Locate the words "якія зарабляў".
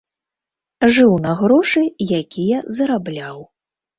2.21-3.37